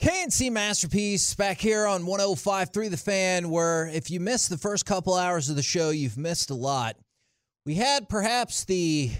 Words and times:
KNC 0.00 0.52
Masterpiece 0.52 1.34
back 1.34 1.58
here 1.58 1.86
on 1.86 2.02
105.3 2.02 2.90
The 2.90 2.96
Fan, 2.96 3.48
where 3.50 3.86
if 3.86 4.10
you 4.10 4.20
missed 4.20 4.50
the 4.50 4.58
first 4.58 4.84
couple 4.86 5.14
hours 5.14 5.48
of 5.48 5.56
the 5.56 5.62
show, 5.62 5.90
you've 5.90 6.18
missed 6.18 6.50
a 6.50 6.54
lot. 6.54 6.96
We 7.64 7.76
had 7.76 8.08
perhaps 8.08 8.64
the 8.64 9.10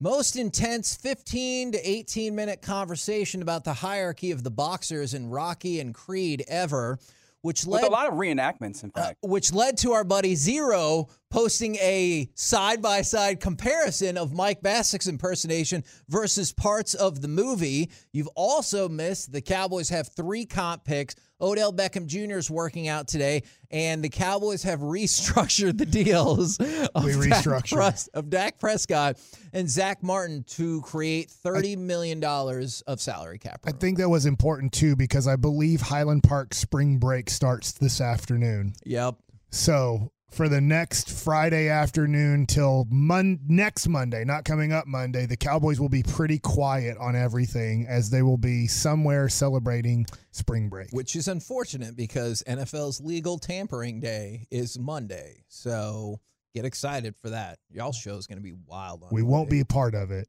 most 0.00 0.36
intense 0.36 0.96
15 0.96 1.72
to 1.72 1.90
18 1.90 2.34
minute 2.34 2.62
conversation 2.62 3.42
about 3.42 3.64
the 3.64 3.74
hierarchy 3.74 4.30
of 4.30 4.44
the 4.44 4.50
boxers 4.50 5.14
in 5.14 5.28
Rocky 5.28 5.80
and 5.80 5.94
Creed 5.94 6.44
ever, 6.48 6.98
which 7.42 7.64
With 7.64 7.82
led 7.82 7.88
a 7.88 7.92
lot 7.92 8.08
of 8.08 8.14
reenactments, 8.14 8.82
in 8.84 8.92
uh, 8.94 9.00
fact. 9.02 9.18
which 9.22 9.52
led 9.52 9.76
to 9.78 9.92
our 9.92 10.04
buddy 10.04 10.34
Zero 10.36 11.08
posting 11.30 11.76
a 11.76 12.28
side 12.34 12.82
by 12.82 13.02
side 13.02 13.40
comparison 13.40 14.18
of 14.18 14.34
Mike 14.34 14.62
Bassick's 14.62 15.06
impersonation 15.06 15.84
versus 16.08 16.52
parts 16.52 16.94
of 16.94 17.20
the 17.22 17.28
movie. 17.28 17.90
You've 18.12 18.28
also 18.34 18.88
missed 18.88 19.32
the 19.32 19.40
Cowboys 19.40 19.88
have 19.90 20.08
three 20.08 20.44
comp 20.44 20.84
picks. 20.84 21.14
Odell 21.40 21.72
Beckham 21.72 22.06
Jr. 22.06 22.36
is 22.36 22.50
working 22.50 22.86
out 22.88 23.08
today, 23.08 23.44
and 23.70 24.04
the 24.04 24.10
Cowboys 24.10 24.62
have 24.64 24.80
restructured 24.80 25.78
the 25.78 25.86
deals 25.86 26.58
of, 26.58 27.04
We 27.04 27.12
Dak, 27.12 27.44
restructured. 27.44 27.76
Pres- 27.76 28.08
of 28.08 28.28
Dak 28.28 28.58
Prescott 28.58 29.18
and 29.54 29.70
Zach 29.70 30.02
Martin 30.02 30.44
to 30.48 30.82
create 30.82 31.32
$30 31.42 31.78
million 31.78 32.22
of 32.22 33.00
salary 33.00 33.38
cap. 33.38 33.60
I 33.64 33.72
think 33.72 33.98
that 33.98 34.08
was 34.10 34.26
important 34.26 34.72
too 34.72 34.96
because 34.96 35.26
I 35.26 35.36
believe 35.36 35.80
Highland 35.80 36.24
Park 36.24 36.52
spring 36.52 36.98
break 36.98 37.30
starts 37.30 37.72
this 37.72 38.00
afternoon. 38.02 38.74
Yep. 38.84 39.14
So 39.50 40.12
for 40.30 40.48
the 40.48 40.60
next 40.60 41.10
Friday 41.10 41.68
afternoon 41.68 42.46
till 42.46 42.86
mon- 42.90 43.40
next 43.48 43.88
Monday, 43.88 44.24
not 44.24 44.44
coming 44.44 44.72
up 44.72 44.86
Monday, 44.86 45.26
the 45.26 45.36
Cowboys 45.36 45.80
will 45.80 45.88
be 45.88 46.02
pretty 46.02 46.38
quiet 46.38 46.96
on 46.98 47.16
everything 47.16 47.86
as 47.88 48.10
they 48.10 48.22
will 48.22 48.36
be 48.36 48.66
somewhere 48.66 49.28
celebrating 49.28 50.06
spring 50.30 50.68
break. 50.68 50.90
which 50.92 51.16
is 51.16 51.28
unfortunate 51.28 51.96
because 51.96 52.42
NFL's 52.46 53.00
legal 53.00 53.38
tampering 53.38 54.00
day 54.00 54.46
is 54.50 54.78
Monday. 54.78 55.44
So 55.48 56.20
get 56.54 56.64
excited 56.64 57.16
for 57.16 57.30
that. 57.30 57.58
Y'all 57.70 57.92
show 57.92 58.16
is 58.16 58.26
going 58.26 58.38
to 58.38 58.42
be 58.44 58.54
wild. 58.66 59.02
On 59.02 59.08
We 59.12 59.22
won't 59.22 59.50
be 59.50 59.60
a 59.60 59.64
part 59.64 59.94
of 59.94 60.10
it. 60.10 60.28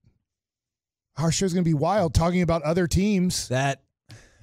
Our 1.17 1.31
show's 1.31 1.53
going 1.53 1.63
to 1.63 1.69
be 1.69 1.75
wild 1.75 2.13
talking 2.13 2.41
about 2.41 2.63
other 2.63 2.87
teams. 2.87 3.47
that. 3.49 3.83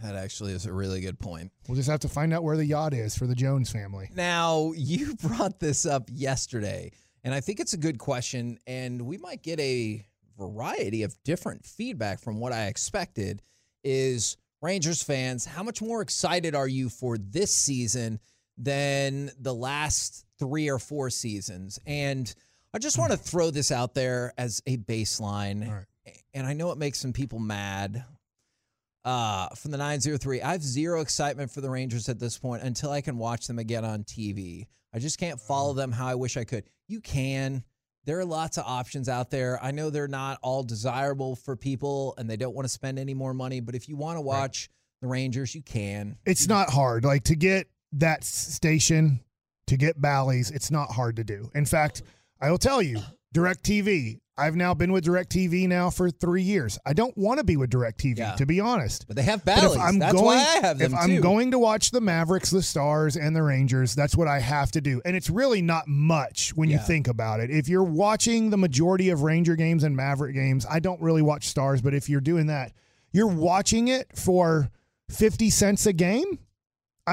That 0.03 0.15
actually 0.15 0.53
is 0.53 0.67
a 0.67 0.73
really 0.73 1.01
good 1.01 1.19
point. 1.19 1.51
We'll 1.67 1.77
just 1.77 1.89
have 1.89 2.01
to 2.01 2.09
find 2.09 2.33
out 2.33 2.45
where 2.45 2.57
the 2.57 2.65
yacht 2.65 2.95
is 2.95 3.17
for 3.17 3.27
the 3.27 3.35
Jones 3.35 3.71
family. 3.71 4.11
Now 4.15 4.73
you 4.77 5.15
brought 5.17 5.59
this 5.59 5.87
up 5.87 6.09
yesterday, 6.13 6.93
and 7.25 7.35
I 7.35 7.41
think 7.41 7.61
it's 7.61 7.73
a 7.73 7.79
good 7.79 7.99
question, 7.99 8.59
and 8.67 9.03
we 9.03 9.19
might 9.19 9.43
get 9.43 9.59
a 9.61 10.05
variety 10.39 11.03
of 11.03 11.17
different 11.25 11.65
feedback 11.65 12.21
from 12.21 12.39
what 12.39 12.53
I 12.53 12.67
expected. 12.67 13.43
Is 13.83 14.37
Rangers 14.61 15.03
fans, 15.03 15.45
how 15.45 15.63
much 15.63 15.83
more 15.83 16.01
excited 16.01 16.55
are 16.55 16.69
you 16.69 16.89
for 16.89 17.17
this 17.19 17.53
season 17.55 18.21
than 18.57 19.31
the 19.39 19.55
last 19.55 20.25
three 20.39 20.69
or 20.69 20.79
four 20.79 21.11
seasons? 21.11 21.79
And 21.87 22.33
I 22.75 22.79
just 22.79 22.99
want 22.99 23.13
to 23.13 23.17
throw 23.17 23.51
this 23.51 23.71
out 23.71 23.95
there 23.95 24.33
as 24.39 24.63
a 24.67 24.77
baseline. 24.77 25.69
Right. 25.69 25.85
And 26.35 26.47
I 26.47 26.55
know 26.55 26.73
it 26.73 26.79
makes 26.79 26.99
some 26.99 27.13
people 27.13 27.39
mad. 27.39 28.05
Uh, 29.09 29.49
from 29.55 29.71
the 29.71 29.79
903, 29.79 30.43
I 30.43 30.53
have 30.53 30.63
zero 30.63 31.01
excitement 31.01 31.51
for 31.51 31.63
the 31.63 31.71
Rangers 31.71 32.11
at 32.11 32.19
this 32.19 32.37
point 32.37 32.63
until 32.63 32.91
I 32.91 33.01
can 33.01 33.17
watch 33.17 33.47
them 33.47 33.59
again 33.59 33.83
on 33.83 34.05
TV. 34.05 34.67
I 34.93 34.99
just 34.99 35.19
can't 35.19 35.41
follow 35.41 35.73
them 35.73 35.93
how 35.93 36.09
I 36.09 36.15
wish 36.15 36.37
I 36.37 36.45
could. 36.45 36.65
You 36.89 37.01
can. 37.01 37.65
There 38.05 38.19
are 38.19 38.25
lots 38.27 38.59
of 38.59 38.65
options 38.67 39.09
out 39.09 39.31
there. 39.31 39.59
I 39.65 39.71
know 39.71 39.89
they're 39.89 40.09
not 40.09 40.39
all 40.43 40.63
desirable 40.63 41.37
for 41.37 41.57
people 41.57 42.17
and 42.19 42.29
they 42.29 42.37
don't 42.37 42.55
want 42.55 42.67
to 42.67 42.69
spend 42.69 42.99
any 42.99 43.15
more 43.15 43.33
money, 43.33 43.61
but 43.61 43.75
if 43.75 43.89
you 43.89 43.97
want 43.97 44.19
to 44.19 44.21
watch 44.21 44.69
the 45.01 45.09
Rangers, 45.09 45.55
you 45.55 45.63
can. 45.63 46.19
It's 46.27 46.47
not 46.47 46.69
hard. 46.69 47.07
Like 47.07 47.25
to 47.25 47.35
get 47.35 47.67
that 47.93 48.25
station, 48.25 49.21
to 49.69 49.79
get 49.79 49.99
Bally's, 49.99 50.51
it's 50.51 50.71
not 50.71 50.91
hard 50.91 51.17
to 51.17 51.25
do. 51.25 51.51
In 51.55 51.65
fact, 51.65 52.03
I 52.43 52.51
will 52.51 52.59
tell 52.59 52.83
you, 52.83 53.01
DirecTV. 53.35 54.21
I've 54.41 54.55
now 54.55 54.73
been 54.73 54.93
with 54.93 55.05
DirecTV 55.05 55.67
now 55.67 55.91
for 55.91 56.11
three 56.11 56.43
years. 56.45 56.79
I 56.87 56.93
don't 56.93 57.17
want 57.19 57.39
to 57.39 57.45
be 57.45 57.57
with 57.57 57.71
DirecTV, 57.71 58.19
Yeah. 58.19 58.37
to 58.37 58.47
be 58.47 58.61
honest. 58.61 59.05
But 59.09 59.17
they 59.17 59.25
have 59.25 59.43
if 59.45 59.77
I'm 59.77 59.99
That's 59.99 60.13
going, 60.15 60.25
why 60.27 60.37
I 60.37 60.61
have 60.67 60.79
them 60.79 60.93
if 60.95 60.99
I'm 60.99 61.09
too. 61.09 61.21
going 61.21 61.51
to 61.51 61.59
watch 61.59 61.91
the 61.91 62.01
Mavericks, 62.01 62.51
the 62.51 62.63
Stars, 62.63 63.17
and 63.17 63.35
the 63.35 63.43
Rangers, 63.43 63.97
that's 63.97 64.17
what 64.17 64.29
I 64.29 64.39
have 64.39 64.71
to 64.73 64.81
do. 64.81 65.03
And 65.05 65.17
it's 65.17 65.29
really 65.29 65.61
not 65.61 65.89
much 65.89 66.51
when 66.55 66.71
you 66.71 66.79
think 66.79 67.09
about 67.09 67.41
it. 67.41 67.51
If 67.51 67.69
you're 67.69 67.83
watching 67.83 68.51
the 68.51 68.57
majority 68.57 69.11
of 69.11 69.23
Ranger 69.23 69.57
games 69.57 69.83
and 69.83 69.97
Maverick 69.97 70.37
games, 70.37 70.65
I 70.71 70.79
don't 70.79 71.03
really 71.03 71.23
watch 71.23 71.49
Stars, 71.49 71.83
but 71.83 71.93
if 71.93 72.09
you're 72.09 72.21
doing 72.21 72.47
that, 72.47 72.73
you're 73.11 73.27
watching 73.27 73.89
it 73.89 74.17
for 74.17 74.71
50 75.11 75.51
cents 75.51 75.85
a 75.87 75.93
game. 75.93 76.39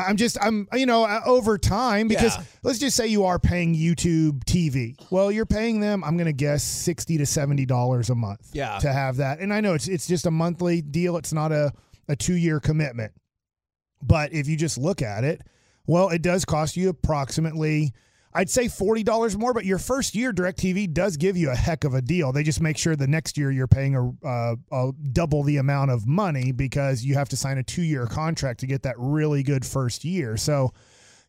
I'm 0.07 0.17
just, 0.17 0.37
I'm, 0.41 0.67
you 0.73 0.85
know, 0.85 1.03
uh, 1.05 1.21
over 1.25 1.57
time, 1.57 2.07
because 2.07 2.35
Yeah. 2.37 2.43
let's 2.63 2.79
just 2.79 2.95
say 2.95 3.07
you 3.07 3.25
are 3.25 3.39
paying 3.39 3.73
YouTube 3.75 4.43
TV. 4.43 4.95
Well, 5.11 5.31
you're 5.31 5.45
paying 5.45 5.79
them, 5.79 6.03
I'm 6.03 6.17
going 6.17 6.25
to 6.27 6.33
guess, 6.33 6.63
60 6.63 7.17
to 7.17 7.23
$70 7.23 8.09
a 8.09 8.15
month 8.15 8.49
Yeah. 8.53 8.77
to 8.79 8.91
have 8.91 9.17
that. 9.17 9.39
And 9.39 9.53
I 9.53 9.61
know 9.61 9.73
it's 9.73 9.87
it's 9.87 10.07
just 10.07 10.25
a 10.25 10.31
monthly 10.31 10.81
deal. 10.81 11.17
It's 11.17 11.33
not 11.33 11.51
a, 11.51 11.71
a 12.07 12.15
two 12.15 12.35
year 12.35 12.59
commitment. 12.59 13.13
But 14.01 14.33
if 14.33 14.47
you 14.47 14.55
just 14.57 14.77
look 14.77 15.01
at 15.01 15.23
it, 15.23 15.41
well, 15.87 16.09
it 16.09 16.21
does 16.21 16.45
cost 16.45 16.75
you 16.77 16.89
approximately, 16.89 17.93
I'd 18.35 18.49
say 18.49 18.65
$40 18.65 19.37
more, 19.37 19.53
but 19.53 19.63
your 19.63 19.79
first 19.79 20.13
year 20.13 20.33
DirecTV 20.33 20.93
does 20.93 21.15
give 21.15 21.37
you 21.37 21.51
a 21.51 21.55
heck 21.55 21.85
of 21.85 21.93
a 21.93 22.01
deal. 22.01 22.33
They 22.33 22.43
just 22.43 22.59
make 22.59 22.77
sure 22.77 22.93
the 22.97 23.07
next 23.07 23.37
year 23.37 23.49
you're 23.49 23.65
paying 23.65 23.95
a, 23.95 24.27
uh, 24.27 24.55
a 24.73 24.91
double 25.13 25.41
the 25.43 25.55
amount 25.55 25.91
of 25.91 26.05
money 26.05 26.51
because 26.51 27.05
you 27.05 27.13
have 27.13 27.29
to 27.29 27.37
sign 27.37 27.57
a 27.57 27.63
two 27.63 27.81
year 27.81 28.07
contract 28.07 28.59
to 28.59 28.67
get 28.67 28.83
that 28.83 28.95
really 28.97 29.41
good 29.41 29.65
first 29.65 30.03
year. 30.03 30.35
So, 30.35 30.73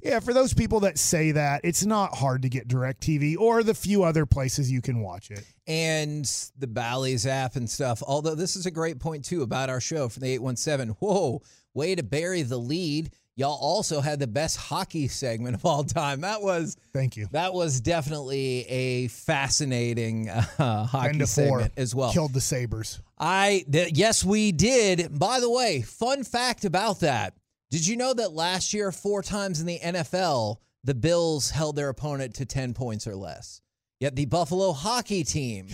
yeah, 0.03 0.19
for 0.19 0.35
those 0.35 0.53
people 0.53 0.81
that 0.81 0.99
say 0.99 1.31
that, 1.31 1.61
it's 1.63 1.87
not 1.87 2.17
hard 2.17 2.43
to 2.43 2.49
get 2.49 2.67
DirecTV 2.67 3.39
or 3.39 3.63
the 3.63 3.75
few 3.75 4.03
other 4.03 4.27
places 4.27 4.71
you 4.71 4.83
can 4.83 5.01
watch 5.01 5.31
it. 5.31 5.45
and 5.69 6.25
the 6.59 6.67
Bally's 6.67 7.25
app 7.27 7.55
and 7.55 7.71
stuff. 7.71 8.03
Although 8.07 8.35
this 8.35 8.57
is 8.57 8.67
a 8.67 8.71
great 8.71 8.99
point 8.99 9.25
too 9.25 9.43
about 9.43 9.71
our 9.71 9.81
show 9.81 10.09
from 10.09 10.23
the 10.23 10.33
817. 10.33 10.97
Whoa, 10.99 11.43
way 11.73 11.95
to 11.95 12.03
bury 12.03 12.43
the 12.43 12.59
lead. 12.59 13.11
Y'all 13.39 13.59
also 13.61 14.01
had 14.01 14.19
the 14.19 14.27
best 14.27 14.57
hockey 14.57 15.09
segment 15.09 15.55
of 15.55 15.65
all 15.67 15.85
time. 15.85 16.23
That 16.23 16.41
was 16.41 16.77
Thank 16.95 17.19
you. 17.19 17.29
that 17.33 17.53
was 17.53 17.83
definitely 17.83 18.65
a 18.67 19.09
fascinating 19.09 20.31
uh, 20.31 20.85
hockey 20.85 21.27
segment 21.27 21.75
as 21.77 21.95
well. 21.95 22.13
Killed 22.13 22.33
the 22.33 22.41
Sabres. 22.41 23.01
I 23.19 23.65
th- 23.71 23.93
yes, 23.95 24.25
we 24.25 24.53
did. 24.53 25.19
By 25.19 25.41
the 25.41 25.51
way, 25.51 25.83
fun 25.83 26.25
fact 26.25 26.65
about 26.65 27.01
that: 27.01 27.35
Did 27.71 27.87
you 27.87 27.97
know 27.97 28.15
that 28.15 28.33
last 28.33 28.73
year, 28.73 28.91
four 28.91 29.23
times 29.23 29.61
in 29.61 29.67
the 29.67 29.79
NFL, 29.81 30.57
the 30.85 30.95
Bills 30.95 31.51
held 31.51 31.77
their 31.77 31.91
opponent 31.91 32.35
to 32.37 32.47
ten 32.47 32.73
points 32.73 33.07
or 33.07 33.17
less? 33.17 33.61
Yet 34.01 34.17
the 34.17 34.25
Buffalo 34.25 34.73
hockey 34.73 35.25
team 35.25 35.69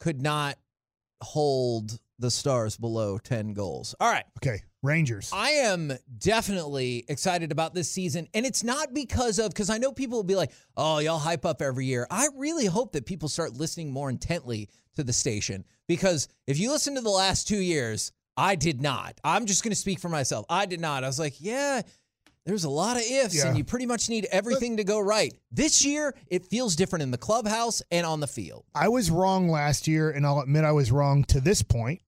could 0.00 0.20
not 0.20 0.58
hold 1.20 1.98
the 2.18 2.30
Stars 2.30 2.76
below 2.76 3.18
ten 3.18 3.52
goals. 3.52 3.94
All 4.00 4.10
right. 4.10 4.24
Okay, 4.38 4.62
Rangers. 4.82 5.30
I 5.32 5.50
am 5.50 5.92
definitely 6.18 7.04
excited 7.08 7.52
about 7.52 7.74
this 7.74 7.90
season. 7.90 8.28
And 8.34 8.46
it's 8.46 8.62
not 8.62 8.94
because 8.94 9.38
of, 9.38 9.50
because 9.50 9.70
I 9.70 9.78
know 9.78 9.92
people 9.92 10.18
will 10.18 10.24
be 10.24 10.36
like, 10.36 10.52
oh, 10.76 10.98
y'all 10.98 11.18
hype 11.18 11.44
up 11.44 11.60
every 11.60 11.86
year. 11.86 12.06
I 12.10 12.28
really 12.36 12.66
hope 12.66 12.92
that 12.92 13.06
people 13.06 13.28
start 13.28 13.54
listening 13.54 13.90
more 13.90 14.10
intently 14.10 14.68
to 14.96 15.02
the 15.02 15.12
station. 15.12 15.64
Because 15.88 16.28
if 16.46 16.58
you 16.58 16.70
listen 16.70 16.94
to 16.94 17.00
the 17.00 17.10
last 17.10 17.48
two 17.48 17.58
years, 17.58 18.12
I 18.36 18.56
did 18.56 18.80
not. 18.80 19.20
I'm 19.22 19.46
just 19.46 19.62
going 19.62 19.72
to 19.72 19.76
speak 19.76 20.00
for 20.00 20.08
myself. 20.08 20.44
I 20.48 20.66
did 20.66 20.80
not. 20.80 21.04
I 21.04 21.06
was 21.06 21.18
like, 21.18 21.34
yeah, 21.38 21.82
there's 22.46 22.64
a 22.64 22.70
lot 22.70 22.96
of 22.96 23.02
ifs, 23.02 23.34
Yeah. 23.36 23.48
and 23.48 23.56
you 23.58 23.64
pretty 23.64 23.86
much 23.86 24.08
need 24.08 24.26
everything 24.30 24.76
to 24.76 24.84
go 24.84 25.00
right. 25.00 25.32
This 25.50 25.84
year, 25.84 26.14
it 26.28 26.44
feels 26.46 26.76
different 26.76 27.02
in 27.02 27.10
the 27.10 27.18
clubhouse 27.18 27.82
and 27.90 28.06
on 28.06 28.20
the 28.20 28.26
field. 28.26 28.64
I 28.74 28.88
was 28.88 29.10
wrong 29.10 29.48
last 29.48 29.88
year, 29.88 30.10
and 30.10 30.26
I'll 30.26 30.40
admit 30.40 30.64
I 30.64 30.72
was 30.72 30.92
wrong 30.92 31.24
to 31.24 31.40
this 31.40 31.62
point. 31.62 32.00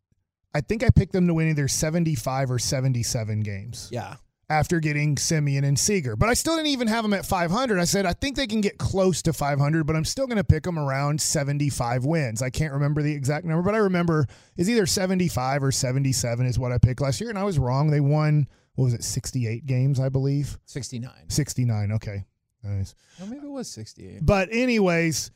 I 0.54 0.60
think 0.60 0.82
I 0.82 0.90
picked 0.90 1.12
them 1.12 1.26
to 1.26 1.34
win 1.34 1.48
either 1.48 1.68
75 1.68 2.50
or 2.50 2.58
77 2.58 3.40
games 3.40 3.88
Yeah. 3.92 4.16
after 4.48 4.78
getting 4.80 5.16
Semien 5.16 5.64
and 5.64 5.78
Seager. 5.78 6.16
But 6.16 6.28
I 6.30 6.34
still 6.34 6.54
didn't 6.56 6.68
even 6.68 6.88
have 6.88 7.02
them 7.04 7.12
at 7.12 7.26
500. 7.26 7.78
I 7.78 7.84
said, 7.84 8.06
I 8.06 8.12
think 8.14 8.36
they 8.36 8.46
can 8.46 8.60
get 8.62 8.78
close 8.78 9.20
to 9.22 9.32
500, 9.32 9.86
but 9.86 9.96
I'm 9.96 10.04
still 10.04 10.26
going 10.26 10.36
to 10.38 10.44
pick 10.44 10.62
them 10.62 10.78
around 10.78 11.20
75 11.20 12.04
wins. 12.04 12.40
I 12.42 12.48
can't 12.50 12.72
remember 12.72 13.02
the 13.02 13.12
exact 13.12 13.44
number, 13.44 13.62
but 13.62 13.74
I 13.74 13.78
remember 13.78 14.26
is 14.56 14.70
either 14.70 14.86
75 14.86 15.62
or 15.62 15.72
77 15.72 16.46
is 16.46 16.58
what 16.58 16.72
I 16.72 16.78
picked 16.78 17.00
last 17.00 17.20
year. 17.20 17.28
And 17.30 17.38
I 17.38 17.44
was 17.44 17.58
wrong. 17.58 17.90
They 17.90 18.00
won, 18.00 18.46
what 18.76 18.84
was 18.84 18.94
it, 18.94 19.05
68 19.05 19.67
games, 19.67 19.99
I 19.99 20.08
believe? 20.08 20.58
69. 20.67 21.12
69. 21.28 21.93
Okay. 21.93 22.25
Nice. 22.62 22.94
Or 23.20 23.26
maybe 23.26 23.46
it 23.46 23.50
was 23.50 23.69
68. 23.69 24.25
But, 24.25 24.49
anyways, 24.52 25.31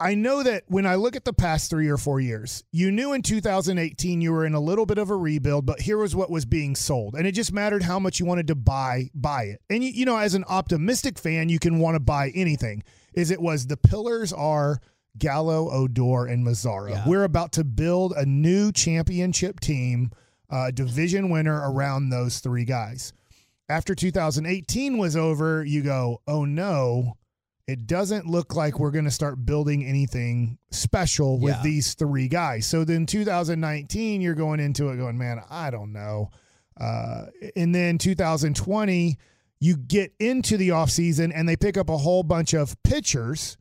I 0.00 0.14
know 0.14 0.42
that 0.42 0.64
when 0.66 0.86
I 0.86 0.94
look 0.94 1.14
at 1.14 1.24
the 1.24 1.32
past 1.32 1.68
three 1.68 1.88
or 1.88 1.98
four 1.98 2.20
years, 2.20 2.64
you 2.72 2.90
knew 2.90 3.12
in 3.12 3.22
2018 3.22 4.20
you 4.20 4.32
were 4.32 4.46
in 4.46 4.54
a 4.54 4.60
little 4.60 4.86
bit 4.86 4.96
of 4.98 5.10
a 5.10 5.16
rebuild, 5.16 5.66
but 5.66 5.80
here 5.82 5.98
was 5.98 6.16
what 6.16 6.30
was 6.30 6.46
being 6.46 6.74
sold. 6.74 7.14
And 7.14 7.26
it 7.26 7.32
just 7.32 7.52
mattered 7.52 7.82
how 7.82 7.98
much 7.98 8.18
you 8.18 8.24
wanted 8.24 8.46
to 8.46 8.54
buy 8.54 9.10
buy 9.14 9.44
it. 9.44 9.62
And 9.68 9.84
you, 9.84 9.90
you 9.90 10.06
know, 10.06 10.16
as 10.16 10.34
an 10.34 10.44
optimistic 10.48 11.18
fan, 11.18 11.50
you 11.50 11.58
can 11.58 11.78
want 11.78 11.96
to 11.96 12.00
buy 12.00 12.32
anything. 12.34 12.82
Is 13.12 13.30
it 13.30 13.42
was 13.42 13.66
the 13.66 13.76
pillars 13.76 14.32
are 14.32 14.80
Gallo, 15.18 15.68
Odor, 15.70 16.26
and 16.26 16.46
Mazara. 16.46 16.90
Yeah. 16.90 17.04
We're 17.06 17.24
about 17.24 17.52
to 17.52 17.64
build 17.64 18.12
a 18.16 18.24
new 18.24 18.72
championship 18.72 19.60
team, 19.60 20.12
uh, 20.50 20.70
division 20.70 21.30
winner 21.30 21.70
around 21.70 22.10
those 22.10 22.40
three 22.40 22.64
guys. 22.64 23.12
After 23.68 23.94
2018 23.94 24.98
was 24.98 25.16
over, 25.16 25.64
you 25.64 25.82
go, 25.82 26.20
oh 26.26 26.44
no, 26.44 27.16
it 27.68 27.86
doesn't 27.86 28.26
look 28.26 28.56
like 28.56 28.80
we're 28.80 28.90
going 28.90 29.04
to 29.04 29.10
start 29.12 29.46
building 29.46 29.84
anything 29.84 30.58
special 30.72 31.38
with 31.38 31.54
Yeah. 31.54 31.62
these 31.62 31.94
three 31.94 32.26
guys. 32.26 32.66
So 32.66 32.84
then 32.84 33.06
2019, 33.06 34.20
you're 34.20 34.34
going 34.34 34.58
into 34.58 34.88
it 34.88 34.96
going, 34.96 35.16
man, 35.16 35.40
I 35.48 35.70
don't 35.70 35.92
know. 35.92 36.30
Uh, 36.80 37.26
and 37.54 37.72
then 37.72 37.96
2020, 37.98 39.18
you 39.60 39.76
get 39.76 40.12
into 40.18 40.56
the 40.56 40.70
offseason 40.70 41.30
and 41.32 41.48
they 41.48 41.54
pick 41.56 41.76
up 41.76 41.88
a 41.90 41.96
whole 41.98 42.22
bunch 42.24 42.54
of 42.54 42.80
pitchers 42.82 43.56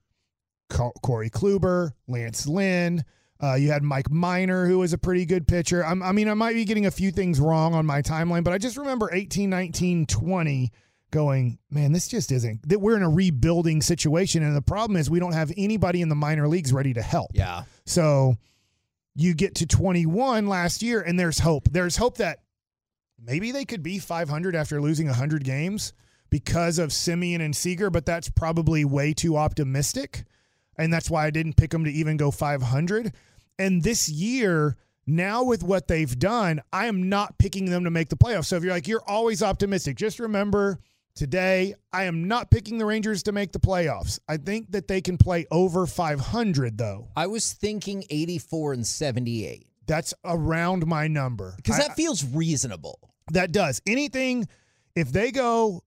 Corey 0.69 1.29
Kluber, 1.29 1.91
Lance 2.07 2.47
Lynn. 2.47 3.03
Uh, 3.41 3.55
you 3.55 3.71
had 3.71 3.83
Mike 3.83 4.11
Minor, 4.11 4.65
who 4.65 4.79
was 4.79 4.91
a 4.91 4.97
pretty 4.97 5.25
good 5.25 5.47
pitcher. 5.47 5.85
I'm, 5.85 6.03
I 6.03 6.11
mean, 6.11 6.27
I 6.27 6.33
might 6.33 6.53
be 6.53 6.65
getting 6.65 6.85
a 6.85 6.91
few 6.91 7.11
things 7.11 7.39
wrong 7.39 7.73
on 7.73 7.85
my 7.85 8.01
timeline, 8.01 8.43
but 8.43 8.51
I 8.51 8.57
just 8.57 8.75
remember 8.75 9.09
18, 9.13 9.49
19, 9.49 10.05
20 10.07 10.71
going, 11.11 11.57
man, 11.71 11.91
this 11.91 12.07
just 12.07 12.31
isn't 12.31 12.67
that 12.67 12.79
we're 12.79 12.95
in 12.95 13.01
a 13.01 13.09
rebuilding 13.09 13.81
situation. 13.81 14.43
And 14.43 14.55
the 14.55 14.61
problem 14.61 14.97
is 14.97 15.09
we 15.09 15.19
don't 15.19 15.33
have 15.33 15.51
anybody 15.57 16.01
in 16.01 16.09
the 16.09 16.15
minor 16.15 16.47
leagues 16.47 16.73
ready 16.73 16.93
to 16.93 17.01
help. 17.01 17.31
Yeah. 17.33 17.63
So 17.85 18.35
you 19.15 19.33
get 19.33 19.55
to 19.55 19.65
21 19.65 20.47
last 20.47 20.81
year, 20.81 21.01
and 21.01 21.19
there's 21.19 21.39
hope. 21.39 21.69
There's 21.71 21.97
hope 21.97 22.17
that 22.17 22.39
maybe 23.21 23.51
they 23.51 23.65
could 23.65 23.83
be 23.83 23.99
500 23.99 24.55
after 24.55 24.81
losing 24.81 25.07
100 25.07 25.43
games 25.43 25.93
because 26.29 26.77
of 26.77 26.89
Semien 26.89 27.41
and 27.41 27.55
Seager, 27.55 27.89
but 27.89 28.05
that's 28.05 28.29
probably 28.29 28.85
way 28.85 29.13
too 29.13 29.35
optimistic. 29.37 30.25
And 30.77 30.93
that's 30.93 31.09
why 31.09 31.25
I 31.25 31.31
didn't 31.31 31.57
pick 31.57 31.71
them 31.71 31.83
to 31.85 31.91
even 31.91 32.17
go 32.17 32.31
500. 32.31 33.11
And 33.59 33.83
this 33.83 34.09
year, 34.09 34.77
now 35.05 35.43
with 35.43 35.61
what 35.63 35.87
they've 35.87 36.17
done, 36.17 36.61
I 36.73 36.85
am 36.87 37.09
not 37.09 37.37
picking 37.37 37.65
them 37.65 37.83
to 37.83 37.91
make 37.91 38.09
the 38.09 38.15
playoffs. 38.15 38.45
So 38.45 38.55
if 38.55 38.63
you're 38.63 38.71
like, 38.73 38.87
you're 38.87 39.03
always 39.05 39.43
optimistic, 39.43 39.97
just 39.97 40.19
remember 40.19 40.79
today, 41.13 41.75
I 41.91 42.05
am 42.05 42.27
not 42.27 42.49
picking 42.49 42.77
the 42.77 42.85
Rangers 42.85 43.21
to 43.23 43.31
make 43.33 43.51
the 43.51 43.59
playoffs. 43.59 44.19
I 44.29 44.37
think 44.37 44.71
that 44.71 44.87
they 44.87 45.01
can 45.01 45.17
play 45.17 45.45
over 45.51 45.85
500, 45.85 46.77
though. 46.77 47.09
I 47.17 47.27
was 47.27 47.51
thinking 47.51 48.05
84 48.09 48.73
and 48.73 48.87
78 48.87 49.67
That's 49.85 50.13
around 50.23 50.87
my 50.87 51.07
number. 51.07 51.53
because 51.57 51.77
that 51.77 51.95
feels 51.97 52.23
reasonable. 52.23 52.99
that 53.31 53.51
does 53.51 53.81
anything. 53.85 54.47
If 54.95 55.11
they 55.11 55.31
go 55.31 55.83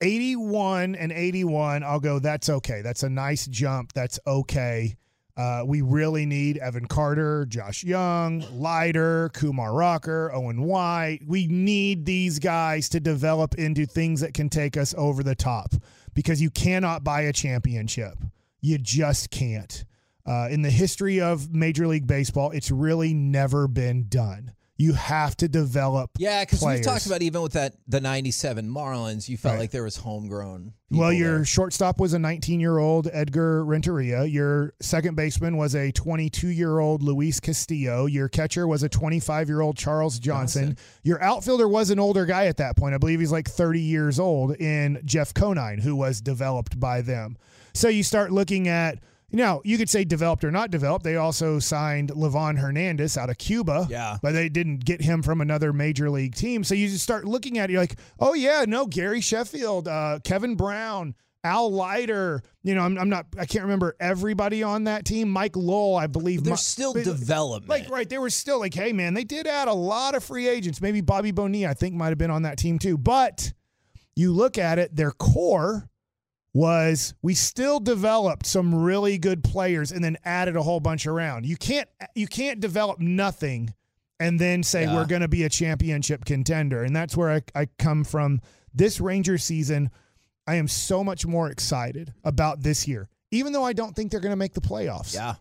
81 0.00 0.94
and 0.94 1.12
81, 1.12 1.82
I'll 1.82 2.00
go, 2.00 2.18
that's 2.18 2.48
okay. 2.48 2.82
That's 2.82 3.02
a 3.02 3.08
nice 3.08 3.46
jump. 3.46 3.92
That's 3.92 4.18
okay. 4.26 4.96
Uh, 5.36 5.62
we 5.64 5.80
really 5.80 6.26
need 6.26 6.58
Evan 6.58 6.86
Carter, 6.86 7.46
Josh 7.46 7.84
Jung, 7.84 8.44
Leiter, 8.52 9.30
Kumar 9.30 9.72
Rocker, 9.72 10.30
Owen 10.32 10.62
White. 10.62 11.20
We 11.26 11.46
need 11.46 12.04
these 12.04 12.38
guys 12.38 12.88
to 12.90 13.00
develop 13.00 13.54
into 13.54 13.86
things 13.86 14.20
that 14.20 14.34
can 14.34 14.50
take 14.50 14.76
us 14.76 14.94
over 14.98 15.22
the 15.22 15.34
top 15.34 15.74
because 16.14 16.42
you 16.42 16.50
cannot 16.50 17.02
buy 17.02 17.22
a 17.22 17.32
championship. 17.32 18.18
You 18.60 18.78
just 18.78 19.30
can't. 19.30 19.84
Uh, 20.26 20.48
in 20.50 20.62
the 20.62 20.70
history 20.70 21.20
of 21.20 21.52
Major 21.52 21.86
League 21.86 22.06
Baseball, 22.06 22.50
it's 22.50 22.70
really 22.70 23.14
never 23.14 23.66
been 23.66 24.06
done. 24.08 24.52
You 24.82 24.94
have 24.94 25.36
to 25.36 25.48
develop. 25.48 26.10
Yeah, 26.18 26.44
because 26.44 26.60
we've 26.62 26.82
talked 26.82 27.06
about 27.06 27.22
even 27.22 27.40
with 27.42 27.52
that 27.52 27.74
the 27.86 28.00
'97 28.00 28.68
Marlins, 28.68 29.28
you 29.28 29.36
felt 29.36 29.52
Right. 29.54 29.60
like 29.60 29.70
there 29.70 29.84
was 29.84 29.96
homegrown. 29.98 30.72
Well, 30.90 31.12
your 31.12 31.36
there. 31.36 31.44
shortstop 31.44 32.00
was 32.00 32.12
a 32.14 32.18
19 32.18 32.58
year 32.60 32.78
old 32.78 33.08
Edgar 33.12 33.64
Renteria. 33.64 34.24
Your 34.24 34.74
second 34.80 35.14
baseman 35.14 35.56
was 35.56 35.74
a 35.76 35.92
22 35.92 36.48
year 36.48 36.80
old 36.80 37.02
Luis 37.02 37.38
Castillo. 37.40 38.06
Your 38.06 38.28
catcher 38.28 38.66
was 38.66 38.82
a 38.82 38.88
25 38.88 39.48
year 39.48 39.60
old 39.60 39.76
Charles 39.76 40.18
Johnson. 40.18 40.70
Johnson. 40.70 40.84
Your 41.04 41.22
outfielder 41.22 41.68
was 41.68 41.90
an 41.90 41.98
older 42.00 42.26
guy 42.26 42.46
at 42.46 42.56
that 42.56 42.76
point. 42.76 42.94
I 42.94 42.98
believe 42.98 43.20
he's 43.20 43.32
like 43.32 43.48
30 43.48 43.80
years 43.80 44.18
old 44.18 44.56
in 44.56 45.00
Jeff 45.04 45.32
Conine, 45.32 45.78
who 45.78 45.94
was 45.94 46.20
developed 46.20 46.78
by 46.80 47.00
them. 47.02 47.36
So 47.72 47.88
you 47.88 48.02
start 48.02 48.32
looking 48.32 48.68
at, 48.68 48.98
now 49.32 49.60
you 49.64 49.78
could 49.78 49.88
say 49.90 50.04
developed 50.04 50.44
or 50.44 50.50
not 50.50 50.70
developed. 50.70 51.04
They 51.04 51.16
also 51.16 51.58
signed 51.58 52.10
Livan 52.10 52.58
Hernandez 52.58 53.16
out 53.16 53.30
of 53.30 53.38
Cuba 53.38 53.86
yeah, 53.90 54.18
but 54.22 54.32
they 54.32 54.48
didn't 54.48 54.84
get 54.84 55.00
him 55.00 55.22
from 55.22 55.40
another 55.40 55.72
major 55.72 56.10
league 56.10 56.34
team. 56.34 56.64
So 56.64 56.74
you 56.74 56.88
just 56.88 57.02
start 57.02 57.24
looking 57.24 57.58
at 57.58 57.70
it, 57.70 57.72
you're 57.72 57.82
like, 57.82 57.98
oh 58.20 58.34
yeah, 58.34 58.64
no, 58.66 58.86
Gary 58.86 59.20
Sheffield, 59.20 59.88
uh, 59.88 60.18
Kevin 60.22 60.54
Brown, 60.54 61.14
Al 61.44 61.72
Leiter. 61.72 62.42
You 62.62 62.74
know, 62.74 62.82
I'm, 62.82 62.96
I'm 62.98 63.08
not, 63.08 63.26
I 63.38 63.46
can't 63.46 63.64
remember 63.64 63.96
everybody 63.98 64.62
on 64.62 64.84
that 64.84 65.04
team. 65.04 65.28
Mike 65.28 65.56
Lowell, 65.56 65.96
I 65.96 66.06
believe. 66.06 66.44
There's 66.44 66.60
still 66.60 66.94
but- 66.94 67.04
development. 67.04 67.68
Like 67.68 67.90
right, 67.90 68.08
they 68.08 68.18
were 68.18 68.30
still 68.30 68.60
like, 68.60 68.74
hey 68.74 68.92
man, 68.92 69.14
they 69.14 69.24
did 69.24 69.46
add 69.46 69.68
a 69.68 69.74
lot 69.74 70.14
of 70.14 70.22
free 70.22 70.48
agents. 70.48 70.80
Maybe 70.80 71.00
Bobby 71.00 71.32
Bonilla, 71.32 71.70
I 71.70 71.74
think, 71.74 71.94
might 71.94 72.10
have 72.10 72.18
been 72.18 72.30
on 72.30 72.42
that 72.42 72.58
team 72.58 72.78
too. 72.78 72.96
But 72.96 73.52
you 74.14 74.32
look 74.32 74.58
at 74.58 74.78
it, 74.78 74.94
their 74.94 75.10
core 75.10 75.88
was 76.54 77.14
we 77.22 77.34
still 77.34 77.80
developed 77.80 78.44
some 78.46 78.74
really 78.74 79.16
good 79.18 79.42
players 79.42 79.90
and 79.90 80.04
then 80.04 80.18
added 80.24 80.54
a 80.56 80.62
whole 80.62 80.80
bunch 80.80 81.06
around. 81.06 81.46
You 81.46 81.56
can't 81.56 81.88
you 82.14 82.26
can't 82.26 82.60
develop 82.60 82.98
nothing 83.00 83.72
and 84.20 84.38
then 84.38 84.62
say 84.62 84.82
Yeah. 84.84 84.94
we're 84.94 85.06
going 85.06 85.22
to 85.22 85.28
be 85.28 85.44
a 85.44 85.48
championship 85.48 86.24
contender. 86.24 86.82
And 86.84 86.94
that's 86.94 87.16
where 87.16 87.30
I, 87.32 87.42
I 87.54 87.66
come 87.78 88.04
from. 88.04 88.40
This 88.74 89.00
Ranger 89.00 89.38
season, 89.38 89.90
I 90.46 90.56
am 90.56 90.68
so 90.68 91.02
much 91.02 91.26
more 91.26 91.50
excited 91.50 92.12
about 92.24 92.62
this 92.62 92.86
year, 92.86 93.08
even 93.30 93.52
though 93.52 93.64
I 93.64 93.72
don't 93.72 93.94
think 93.96 94.10
they're 94.10 94.20
going 94.20 94.30
to 94.32 94.36
make 94.36 94.54
the 94.54 94.60
playoffs. 94.60 95.14
yeah, 95.14 95.34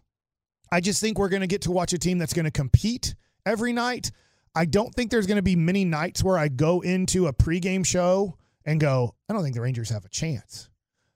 I 0.71 0.79
just 0.81 1.01
think 1.01 1.17
we're 1.19 1.29
going 1.29 1.41
to 1.41 1.47
get 1.47 1.61
to 1.63 1.71
watch 1.71 1.91
a 1.93 1.97
team 1.97 2.17
that's 2.17 2.33
going 2.33 2.45
to 2.45 2.51
compete 2.51 3.15
every 3.45 3.73
night. 3.73 4.11
I 4.55 4.65
don't 4.65 4.93
think 4.93 5.11
there's 5.11 5.27
going 5.27 5.37
to 5.37 5.41
be 5.41 5.55
many 5.55 5.85
nights 5.85 6.23
where 6.23 6.37
I 6.37 6.47
go 6.49 6.81
into 6.81 7.27
a 7.27 7.33
pregame 7.33 7.85
show 7.85 8.37
and 8.65 8.79
go, 8.81 9.15
I 9.29 9.33
don't 9.33 9.43
think 9.43 9.55
the 9.55 9.61
Rangers 9.61 9.89
have 9.89 10.03
a 10.05 10.09
chance. 10.09 10.69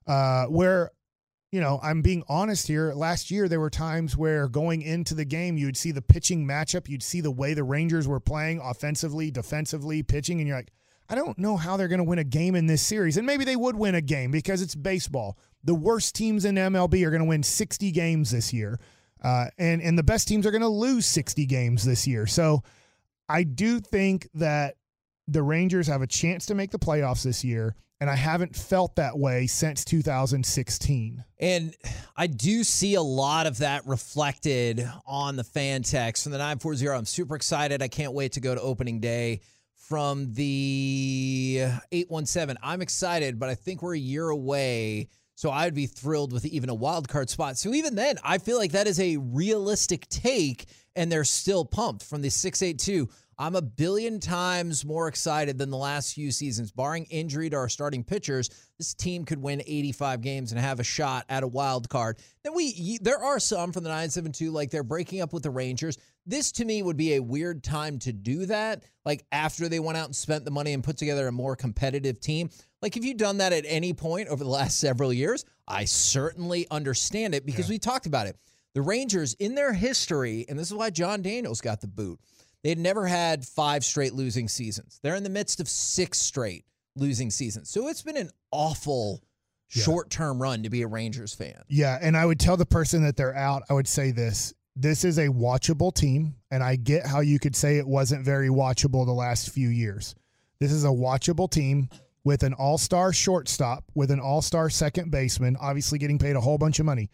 Uh, 0.08 0.46
where, 0.46 0.92
you 1.52 1.60
know, 1.60 1.80
I'm 1.82 2.02
being 2.02 2.24
honest 2.28 2.68
here. 2.68 2.94
Last 2.94 3.32
year, 3.32 3.48
there 3.48 3.60
were 3.60 3.70
times 3.70 4.16
where 4.16 4.48
going 4.48 4.82
into 4.82 5.16
the 5.16 5.26
game, 5.26 5.58
you'd 5.58 5.78
see 5.78 5.92
the 5.92 6.02
pitching 6.02 6.46
matchup, 6.46 6.88
you'd 6.88 7.04
see 7.04 7.22
the 7.22 7.32
way 7.32 7.54
the 7.54 7.64
Rangers 7.64 8.08
were 8.08 8.20
playing 8.20 8.60
offensively, 8.64 9.32
defensively, 9.32 10.04
pitching, 10.04 10.40
and 10.40 10.48
you're 10.48 10.58
like, 10.58 10.72
I 11.08 11.16
don't 11.16 11.38
know 11.38 11.56
how 11.56 11.78
they're 11.78 11.88
going 11.88 12.00
to 12.00 12.04
win 12.04 12.20
a 12.20 12.24
game 12.24 12.56
in 12.56 12.66
this 12.66 12.82
series. 12.82 13.18
And 13.18 13.28
maybe 13.28 13.46
they 13.46 13.56
would 13.56 13.76
win 13.76 13.96
a 13.96 14.02
game 14.02 14.32
because 14.32 14.62
it's 14.62 14.76
baseball. 14.76 15.38
The 15.64 15.76
worst 15.76 16.16
teams 16.16 16.46
in 16.46 16.56
MLB 16.56 17.06
are 17.06 17.12
going 17.12 17.22
to 17.22 17.28
win 17.28 17.44
60 17.44 17.92
games 17.92 18.32
this 18.32 18.52
year. 18.54 18.80
Uh, 19.24 19.48
and 19.58 19.82
and 19.82 19.98
the 19.98 20.04
best 20.04 20.28
teams 20.28 20.46
are 20.46 20.52
going 20.52 20.62
to 20.62 20.68
lose 20.68 21.06
60 21.06 21.46
games 21.46 21.84
this 21.84 22.06
year. 22.06 22.28
So 22.28 22.64
I 23.28 23.44
do 23.44 23.80
think 23.80 24.30
that 24.36 24.76
the 25.28 25.42
Rangers 25.42 25.88
have 25.88 26.02
a 26.02 26.08
chance 26.08 26.46
to 26.48 26.56
make 26.56 26.72
the 26.72 26.80
playoffs 26.80 27.24
this 27.24 27.44
year, 27.44 27.76
and 28.00 28.10
I 28.10 28.16
haven't 28.16 28.56
felt 28.56 28.98
that 28.98 29.18
way 29.18 29.48
since 29.48 29.86
2016. 29.86 31.24
and 31.40 31.74
I 32.16 32.28
do 32.28 32.64
see 32.64 32.96
a 32.96 33.02
lot 33.02 33.46
of 33.48 33.60
that 33.60 33.86
reflected 33.86 34.90
on 35.06 35.36
the 35.36 35.44
fan 35.44 35.84
text 35.84 36.24
from 36.24 36.32
the 36.32 36.38
940. 36.38 36.90
I'm 36.90 37.06
super 37.06 37.36
excited. 37.36 37.82
I 37.82 37.88
can't 37.88 38.14
wait 38.14 38.34
to 38.34 38.40
go 38.40 38.56
to 38.56 38.62
opening 38.62 39.00
day. 39.00 39.42
From 39.75 40.34
the 40.34 41.60
817, 41.92 42.58
I'm 42.64 42.82
excited, 42.82 43.38
but 43.38 43.50
I 43.50 43.56
think 43.56 43.84
we're 43.84 43.94
a 43.94 44.00
year 44.00 44.30
away. 44.30 45.10
So 45.36 45.52
I'd 45.52 45.75
be 45.75 45.86
thrilled 45.86 46.34
with 46.34 46.46
even 46.46 46.70
a 46.70 46.74
wild 46.74 47.08
card 47.08 47.30
spot. 47.30 47.58
So 47.58 47.72
even 47.72 47.94
then, 47.94 48.18
I 48.24 48.40
feel 48.40 48.58
like 48.58 48.72
that 48.72 48.88
is 48.88 49.00
a 49.00 49.18
realistic 49.18 50.08
take, 50.10 50.66
and 50.96 51.12
they're 51.12 51.24
still 51.24 51.66
pumped. 51.66 52.04
From 52.04 52.24
the 52.24 52.30
682, 52.30 53.10
I'm 53.38 53.56
a 53.56 53.62
billion 53.62 54.22
times 54.22 54.86
more 54.86 55.10
excited 55.10 55.58
than 55.58 55.70
the 55.70 55.77
last 55.77 56.13
few 56.13 56.32
seasons. 56.32 56.72
Barring 56.72 57.06
injury 57.06 57.50
to 57.50 57.58
our 57.58 57.68
starting 57.68 58.04
pitchers, 58.04 58.50
this 58.77 58.94
team 58.94 59.25
could 59.25 59.42
win 59.42 59.62
85 59.65 60.22
games 60.22 60.51
and 60.51 60.62
have 60.62 60.80
a 60.80 60.84
shot 60.84 61.25
at 61.27 61.44
a 61.44 61.48
wild 61.48 61.89
card. 61.89 62.20
Then 62.44 62.54
we, 62.54 62.98
there 63.01 63.22
are 63.22 63.39
some 63.39 63.74
from 63.74 63.84
the 63.84 63.89
972, 63.89 64.51
like 64.51 64.72
they're 64.72 64.84
breaking 64.84 65.22
up 65.22 65.34
with 65.34 65.44
the 65.44 65.50
Rangers. 65.50 65.98
this 66.25 66.54
to 66.54 66.65
me 66.65 66.82
would 66.82 66.96
be 66.96 67.15
a 67.15 67.22
weird 67.22 67.62
time 67.62 68.00
to 68.00 68.13
do 68.13 68.46
that. 68.46 68.84
Like 69.04 69.25
after 69.34 69.68
they 69.68 69.80
went 69.80 69.98
out 69.98 70.06
and 70.06 70.15
spent 70.15 70.46
the 70.46 70.51
money 70.51 70.72
and 70.72 70.84
put 70.84 70.98
together 70.98 71.27
a 71.27 71.32
more 71.32 71.58
competitive 71.58 72.22
team. 72.22 72.50
Like 72.82 72.96
if 72.96 73.04
you've 73.04 73.18
done 73.18 73.39
that 73.39 73.51
at 73.51 73.65
any 73.68 73.94
point 73.94 74.30
over 74.30 74.44
the 74.44 74.50
last 74.50 74.80
several 74.80 75.12
years, 75.12 75.44
I 75.68 75.86
certainly 75.86 76.68
understand 76.72 77.36
it 77.36 77.46
because 77.46 77.68
we 77.68 77.80
talked 77.80 78.06
about 78.06 78.27
it. 78.27 78.38
The 78.75 78.82
Rangers, 78.82 79.34
in 79.36 79.56
their 79.56 79.74
history, 79.74 80.46
and 80.48 80.60
this 80.60 80.68
is 80.68 80.74
why 80.74 80.89
Jon 80.89 81.22
Daniels 81.22 81.62
got 81.62 81.80
the 81.80 81.88
boot, 81.88 82.20
they 82.65 82.69
had 82.69 82.79
never 82.79 83.05
had 83.05 83.45
five 83.45 83.86
straight 83.86 84.15
losing 84.15 84.48
seasons. 84.48 85.00
They're 85.03 85.13
in 85.13 85.22
the 85.22 85.29
midst 85.29 85.60
of 85.60 85.69
six 85.69 86.17
straight 86.19 86.65
losing 86.95 87.29
seasons. 87.29 87.69
So 87.69 87.88
it's 87.89 88.01
been 88.01 88.17
an 88.17 88.31
awful 88.50 89.22
Yeah. 89.69 89.84
short 89.84 90.10
term 90.10 90.41
run 90.41 90.63
to 90.63 90.72
be 90.72 90.81
a 90.81 90.88
Rangers 90.88 91.36
fan. 91.36 91.62
Yeah, 91.67 92.00
and 92.01 92.17
I 92.17 92.25
would 92.25 92.39
tell 92.39 92.57
the 92.57 92.65
person 92.65 93.03
that 93.03 93.17
they're 93.17 93.36
out, 93.36 93.62
I 93.69 93.74
would 93.74 93.88
say 93.88 94.10
this. 94.10 94.51
This 94.75 95.03
is 95.05 95.19
a 95.19 95.27
watchable 95.27 95.93
team, 95.93 96.38
and 96.50 96.63
I 96.63 96.75
get 96.75 97.05
how 97.05 97.19
you 97.19 97.38
could 97.38 97.55
say 97.55 97.77
it 97.77 97.88
wasn't 97.88 98.25
very 98.25 98.50
watchable 98.50 99.05
the 99.05 99.12
last 99.13 99.51
few 99.51 99.69
years. 99.69 100.15
This 100.60 100.72
is 100.72 100.86
a 100.86 100.88
watchable 100.88 101.48
team 101.48 101.88
with 102.24 102.41
an 102.41 102.53
all-star 102.53 103.13
shortstop, 103.13 103.91
with 103.93 104.10
an 104.10 104.19
all-star 104.19 104.72
second 104.72 105.12
baseman, 105.12 105.55
obviously 105.62 106.00
getting 106.00 106.17
paid 106.17 106.36
a 106.36 106.41
whole 106.41 106.57
bunch 106.57 106.79
of 106.79 106.88
money. 106.88 107.12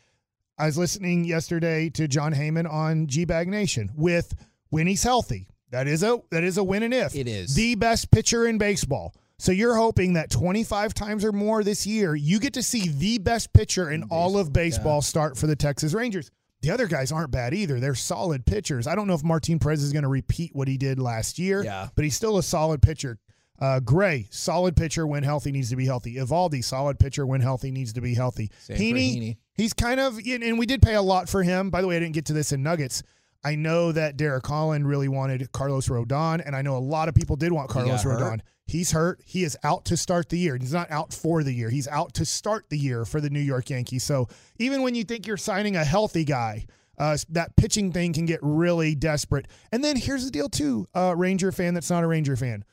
I 0.58 0.67
was 0.67 0.77
listening 0.77 1.25
yesterday 1.25 1.89
to 1.89 2.08
Jon 2.08 2.34
Heyman 2.34 2.72
on 2.72 3.08
G 3.08 3.25
Bag 3.25 3.50
Nation 3.50 3.91
with 3.96 4.34
when 4.72 4.88
he's 4.88 5.04
healthy. 5.04 5.48
That 5.70 5.88
is 5.88 6.01
a 6.04 6.20
that 6.32 6.44
is 6.44 6.58
a 6.58 6.63
win 6.63 6.84
and 6.84 6.94
if. 6.94 7.16
It 7.16 7.28
is. 7.28 7.54
the 7.56 7.75
best 7.75 8.10
pitcher 8.12 8.48
in 8.48 8.58
baseball. 8.58 9.13
So 9.38 9.51
you're 9.51 9.75
hoping 9.75 10.13
that 10.13 10.30
25 10.30 10.94
times 10.94 11.24
or 11.25 11.32
more 11.32 11.63
this 11.63 11.88
year, 11.88 12.13
you 12.13 12.40
get 12.40 12.54
to 12.56 12.62
see 12.63 12.90
the 12.90 13.18
best 13.20 13.54
pitcher 13.54 13.90
in 13.92 14.04
all 14.12 14.38
of 14.38 14.51
baseball 14.54 15.01
start 15.01 15.38
for 15.38 15.48
the 15.48 15.56
Texas 15.56 15.94
Rangers. 15.94 16.30
The 16.62 16.70
other 16.70 16.86
guys 16.86 17.12
aren't 17.12 17.32
bad 17.32 17.54
either. 17.56 17.80
They're 17.80 17.96
solid 17.96 18.46
pitchers. 18.46 18.86
I 18.86 18.94
don't 18.94 19.08
know 19.08 19.16
if 19.16 19.24
Martin 19.24 19.58
Perez 19.58 19.82
is 19.82 19.94
going 19.94 20.04
to 20.04 20.10
repeat 20.10 20.51
what 20.56 20.68
he 20.68 20.78
did 20.78 21.00
last 21.00 21.40
year, 21.40 21.63
Yeah. 21.63 21.88
but 21.96 22.04
he's 22.04 22.16
still 22.16 22.38
a 22.38 22.44
solid 22.44 22.84
pitcher. 22.84 23.18
Uh, 23.60 23.80
Gray, 23.80 24.28
solid 24.30 24.75
pitcher 24.75 25.08
when 25.08 25.24
healthy, 25.24 25.51
needs 25.51 25.70
to 25.72 25.75
be 25.75 25.86
healthy. 25.88 26.16
Eovaldi, 26.18 26.63
solid 26.63 27.00
pitcher 27.00 27.25
when 27.25 27.42
healthy, 27.42 27.72
needs 27.72 27.94
to 27.94 28.01
be 28.01 28.13
healthy. 28.13 28.51
Same 28.60 28.78
Heaney, 28.78 29.16
Heaney. 29.18 29.38
he's 29.56 29.74
kind 29.74 30.00
of, 30.00 30.20
and 30.20 30.60
we 30.60 30.68
did 30.68 30.84
pay 30.84 30.94
a 30.96 31.01
lot 31.01 31.30
for 31.30 31.42
him. 31.42 31.72
By 31.72 31.82
the 31.82 31.88
way, 31.88 31.96
I 31.96 32.00
didn't 32.00 32.13
get 32.13 32.25
to 32.25 32.34
this 32.34 32.51
in 32.51 32.62
Nuggets. 32.62 33.01
I 33.44 33.56
know 33.56 33.92
that 33.92 34.18
Derek 34.18 34.46
Holland 34.46 34.88
really 34.88 35.08
wanted 35.08 35.52
Carlos 35.52 35.88
Rodon, 35.88 36.42
and 36.46 36.56
I 36.56 36.62
know 36.62 36.78
a 36.78 36.80
lot 36.80 37.10
of 37.10 37.16
people 37.16 37.36
did 37.36 37.52
want 37.52 37.70
Carlos 37.70 38.04
got 38.04 38.12
hurt. 38.12 38.20
Rodon. 38.22 38.42
He's 38.68 38.92
hurt. 38.92 39.22
He 39.26 39.44
is 39.44 39.58
out 39.64 39.86
to 39.86 39.98
start 39.98 40.30
the 40.30 40.38
year. 40.38 40.56
He's 40.58 40.74
not 40.74 40.90
out 40.92 41.14
for 41.14 41.44
the 41.44 41.52
year. 41.52 41.70
He's 41.70 41.88
out 41.88 42.14
to 42.14 42.26
start 42.26 42.70
the 42.70 42.78
year 42.78 43.04
for 43.04 43.20
the 43.20 43.30
New 43.30 43.40
York 43.42 43.70
Yankees. 43.70 44.04
So 44.04 44.30
even 44.60 44.82
when 44.82 44.96
you 44.96 45.04
think 45.04 45.28
you're 45.28 45.38
signing 45.38 45.76
a 45.76 45.84
healthy 45.84 46.24
guy, 46.24 46.68
uh, 46.98 47.18
that 47.30 47.56
pitching 47.56 47.92
thing 47.92 48.14
can 48.14 48.26
get 48.26 48.40
really 48.44 48.96
desperate. 48.96 49.48
And 49.72 49.84
then 49.84 49.98
here's 49.98 50.24
the 50.24 50.32
deal, 50.32 50.48
too, 50.48 50.88
uh, 50.94 51.16
Ranger 51.18 51.52
fan 51.52 51.74
that's 51.74 51.90
not 51.90 52.04
a 52.04 52.08
Ranger 52.08 52.36
fan. 52.36 52.64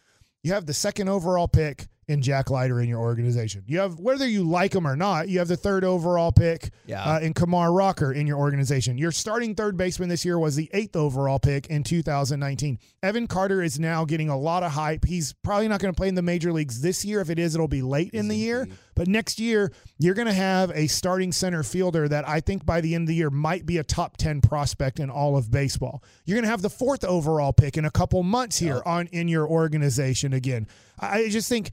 You 0.43 0.53
have 0.53 0.67
the 0.67 0.75
second 0.75 1.09
overall 1.09 1.49
pick 1.49 1.89
in 2.09 2.23
Jack 2.23 2.51
Leiter 2.51 2.81
in 2.81 2.89
your 2.89 3.01
organization. 3.01 3.63
You 3.67 3.81
have 3.81 4.01
whether 4.01 4.27
you 4.27 4.43
like 4.43 4.75
him 4.75 4.87
or 4.87 4.97
not. 4.97 5.29
You 5.29 5.39
have 5.41 5.49
the 5.49 5.57
third 5.57 5.85
overall 5.85 6.33
pick 6.33 6.71
Yeah. 6.87 7.03
uh, 7.05 7.21
in 7.21 7.35
Kumar 7.35 7.71
Rocker 7.73 8.13
in 8.13 8.27
your 8.27 8.39
organization. 8.39 8.97
Your 8.97 9.13
starting 9.13 9.55
third 9.55 9.77
baseman 9.77 10.09
this 10.09 10.25
year 10.25 10.39
was 10.39 10.57
the 10.57 10.71
eighth 10.73 10.97
overall 10.97 11.39
pick 11.39 11.67
in 11.67 11.83
2019. 11.85 12.79
Evan 13.03 13.27
Carter 13.27 13.63
is 13.63 13.79
now 13.79 14.05
getting 14.05 14.29
a 14.31 14.37
lot 14.39 14.63
of 14.63 14.73
hype. 14.73 15.05
He's 15.05 15.35
probably 15.45 15.69
not 15.69 15.81
going 15.81 15.93
to 15.93 15.97
play 15.97 16.09
in 16.09 16.15
the 16.15 16.23
major 16.23 16.53
leagues 16.53 16.81
this 16.81 17.05
year. 17.05 17.21
If 17.21 17.31
it 17.31 17.39
is, 17.39 17.55
it'll 17.55 17.69
be 17.69 17.83
late 17.83 18.13
in 18.15 18.29
the 18.29 18.37
year. 18.37 18.67
But 18.97 19.07
next 19.07 19.39
year, 19.39 19.71
you're 19.99 20.15
going 20.15 20.27
to 20.27 20.33
have 20.35 20.71
a 20.75 20.87
starting 20.89 21.31
center 21.31 21.63
fielder 21.63 22.09
that 22.09 22.27
I 22.29 22.41
think 22.41 22.65
by 22.67 22.81
the 22.81 22.95
end 22.95 23.03
of 23.03 23.09
the 23.09 23.15
year 23.15 23.31
might 23.31 23.67
be 23.67 23.77
a 23.79 23.85
top 23.85 24.17
10 24.17 24.41
prospect 24.41 24.99
in 24.99 25.11
all 25.11 25.37
of 25.37 25.51
baseball. 25.51 26.03
You're 26.25 26.37
going 26.37 26.45
to 26.45 26.51
have 26.51 26.63
the 26.63 26.71
fourth 26.71 27.05
overall 27.05 27.53
pick 27.53 27.77
in 27.77 27.85
a 27.85 27.91
couple 27.91 28.23
months 28.23 28.59
here 28.59 28.83
on 28.87 29.07
in 29.09 29.29
your 29.29 29.47
organization 29.47 30.33
again. 30.33 30.67
I 30.99 31.29
just 31.29 31.49
think 31.49 31.71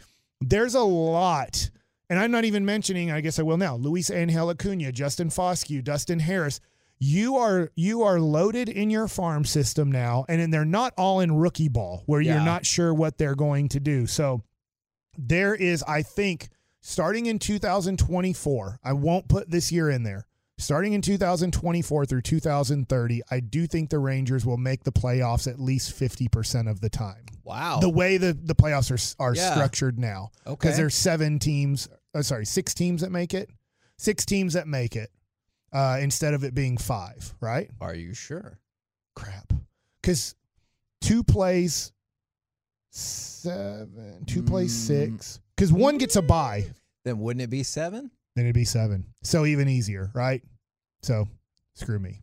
there's 0.50 0.76
a 0.76 0.84
lot, 0.84 1.72
and 2.10 2.20
I'm 2.20 2.32
not 2.32 2.46
even 2.46 2.66
mentioning. 2.66 3.12
I 3.12 3.22
guess 3.22 3.40
I 3.40 3.44
will 3.44 3.58
now. 3.58 3.76
Luis 3.76 4.12
Angel 4.12 4.50
Acuna, 4.50 4.92
Justin 4.92 5.30
Foscue, 5.30 5.84
Dustin 5.84 6.20
Harris. 6.20 6.60
You 6.98 7.36
are 7.38 7.72
you 7.76 8.04
are 8.04 8.20
loaded 8.20 8.70
in 8.70 8.90
your 8.90 9.08
farm 9.08 9.44
system 9.44 9.92
now, 9.92 10.24
and 10.30 10.40
then 10.40 10.52
they're 10.52 10.64
not 10.64 10.94
all 10.98 11.20
in 11.20 11.36
rookie 11.36 11.68
ball 11.68 12.04
where 12.06 12.22
you're 12.22 12.40
not 12.40 12.66
sure 12.66 12.94
what 12.94 13.18
they're 13.18 13.36
going 13.36 13.70
to 13.70 13.80
do. 13.80 14.08
So 14.08 14.44
there 15.18 15.56
is, 15.56 15.84
I 15.84 16.04
think, 16.04 16.50
starting 16.82 17.26
in 17.26 17.40
2024. 17.40 18.80
I 18.84 18.94
won't 18.94 19.28
put 19.28 19.50
this 19.50 19.72
year 19.72 19.90
in 19.90 20.04
there. 20.04 20.26
Starting 20.58 20.94
in 20.94 21.02
2024 21.02 22.06
through 22.06 22.22
2030, 22.22 23.22
I 23.30 23.40
do 23.42 23.68
think 23.68 23.90
the 23.90 24.00
Rangers 24.00 24.46
will 24.46 24.56
make 24.56 24.86
the 24.86 24.92
playoffs 24.92 25.52
at 25.52 25.60
least 25.60 26.00
50% 26.00 26.70
of 26.70 26.80
the 26.80 26.90
time 26.90 27.26
Wow. 27.46 27.80
the 27.80 27.90
way 27.90 28.18
the, 28.18 28.34
the 28.34 28.56
playoffs 28.56 28.92
are 28.92 29.24
are 29.24 29.36
Yeah. 29.36 29.52
structured 29.52 29.98
now. 30.00 30.32
Okay. 30.46 30.56
Because 30.56 30.78
there's 30.78 30.96
seven 30.96 31.40
teams, 31.40 31.88
uh, 32.14 32.22
sorry, 32.24 32.46
six 32.46 32.74
teams 32.74 33.02
that 33.02 33.12
make 33.12 33.34
it, 33.34 33.50
six 33.98 34.26
teams 34.26 34.54
that 34.54 34.68
make 34.68 34.96
it, 34.96 35.12
uh, 35.72 36.00
instead 36.02 36.34
of 36.34 36.44
it 36.44 36.54
being 36.56 36.78
five, 36.78 37.36
right? 37.40 37.70
Are 37.80 37.94
you 37.96 38.14
sure? 38.14 38.60
Crap. 39.16 39.54
Because 40.02 40.36
two 41.02 41.24
plays 41.24 41.92
seven, 42.92 44.24
two 44.26 44.42
plays 44.44 44.74
Mm. 44.74 44.88
six. 44.88 45.40
Because 45.56 45.72
one 45.72 45.98
gets 45.98 46.16
a 46.16 46.22
bye, 46.22 46.72
Then 47.04 47.20
wouldn't 47.20 47.42
it 47.44 47.50
be 47.50 47.64
seven? 47.64 48.12
then 48.36 48.46
it'd 48.46 48.56
be 48.56 48.66
seven. 48.66 49.06
So 49.24 49.46
even 49.46 49.68
easier, 49.70 50.12
right? 50.14 50.42
So 51.02 51.28
screw 51.74 52.00
me, 52.00 52.22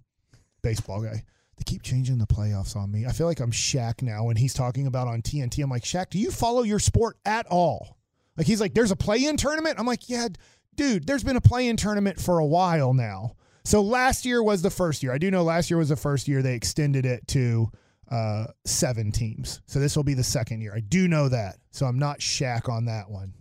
baseball 0.63 1.03
guy. 1.03 1.25
They 1.63 1.75
keep 1.75 1.83
changing 1.83 2.19
the 2.19 2.27
playoffs 2.27 2.75
on 2.75 2.91
me. 2.91 3.07
I 3.07 3.13
feel 3.13 3.29
like 3.29 3.39
I'm 3.39 3.53
Shaq 3.53 4.03
now 4.03 4.25
when 4.25 4.35
he's 4.35 4.53
talking 4.53 4.89
about 4.89 5.07
on 5.07 5.23
TNT. 5.23 5.63
I'm 5.63 5.71
like, 5.71 5.85
Shaq, 5.85 6.11
do 6.11 6.19
you 6.19 6.33
follow 6.33 6.63
your 6.63 6.81
sport 6.81 7.19
at 7.25 7.47
all? 7.47 7.99
Like 8.37 8.49
he's 8.49 8.61
like, 8.61 8.75
there's 8.75 8.91
a 8.91 8.97
play-in 8.97 9.37
tournament. 9.37 9.79
I'm 9.79 9.87
like, 9.87 10.09
yeah, 10.09 10.27
dude, 10.75 11.07
there's 11.07 11.23
been 11.23 11.37
a 11.37 11.41
play-in 11.41 11.77
tournament 11.77 12.21
for 12.21 12.41
a 12.41 12.45
while 12.45 12.95
now. 12.95 13.37
So 13.65 13.81
last 13.81 14.27
year 14.27 14.43
was 14.43 14.63
the 14.63 14.71
first 14.71 15.05
year. 15.05 15.13
I 15.13 15.19
do 15.19 15.31
know 15.31 15.45
last 15.45 15.71
year 15.71 15.79
was 15.79 15.91
the 15.91 15.95
first 15.95 16.27
year 16.27 16.43
they 16.43 16.57
extended 16.57 17.07
it 17.07 17.29
to 17.29 17.71
uh, 18.11 18.47
seven 18.65 19.13
teams. 19.13 19.61
So 19.67 19.79
this 19.79 19.95
will 19.95 20.03
be 20.03 20.15
the 20.15 20.25
second 20.25 20.63
year. 20.63 20.75
I 20.75 20.81
do 20.81 21.07
know 21.07 21.29
that. 21.29 21.59
So 21.71 21.87
I'm 21.87 21.99
not 21.99 22.19
Shaq 22.19 22.69
on 22.69 22.87
that 22.87 23.09
one. 23.09 23.35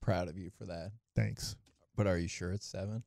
Proud 0.00 0.28
of 0.28 0.38
you 0.38 0.48
for 0.56 0.64
that. 0.64 0.92
Thanks. 1.14 1.54
But 1.96 2.06
are 2.06 2.16
you 2.16 2.28
sure 2.28 2.52
it's 2.52 2.66
seven? 2.66 3.02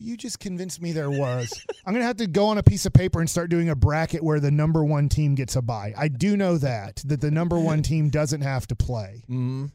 You 0.00 0.16
just 0.16 0.38
convinced 0.40 0.80
me 0.80 0.92
there 0.92 1.10
was. 1.10 1.52
I'm 1.86 1.92
going 1.92 2.02
to 2.02 2.06
have 2.06 2.16
to 2.16 2.26
go 2.26 2.46
on 2.46 2.58
a 2.58 2.62
piece 2.62 2.86
of 2.86 2.92
paper 2.92 3.20
and 3.20 3.28
start 3.28 3.50
doing 3.50 3.68
a 3.68 3.74
bracket 3.76 4.22
where 4.22 4.40
the 4.40 4.50
number 4.50 4.84
one 4.84 5.08
team 5.08 5.34
gets 5.34 5.56
a 5.56 5.62
bye. 5.62 5.92
I 5.96 6.08
do 6.08 6.36
know 6.36 6.58
that, 6.58 7.02
that 7.06 7.20
the 7.20 7.30
number 7.30 7.58
one 7.58 7.82
team 7.82 8.08
doesn't 8.08 8.42
have 8.42 8.66
to 8.68 8.76
play. 8.76 9.24
Mm-hmm. 9.24 9.66